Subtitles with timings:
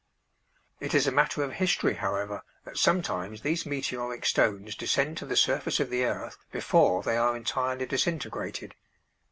[0.79, 5.35] It is a matter of history, however, that sometimes these meteoric stones descend to the
[5.37, 8.73] surface of the earth before they are entirely disintegrated.